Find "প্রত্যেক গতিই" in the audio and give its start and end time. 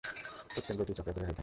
0.53-0.95